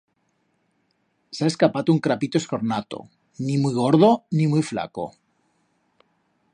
S'ha 1.39 1.49
escapato 1.53 1.93
un 1.95 1.99
crapito 2.07 2.41
escornato, 2.43 3.01
ni 3.49 3.59
muit 3.65 3.79
gordo, 3.83 4.11
ni 4.39 4.49
muit 4.55 4.69
flaco. 4.73 5.07